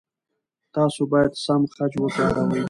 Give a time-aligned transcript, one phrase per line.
[0.75, 2.59] تاسو باید سم خج وکاروئ.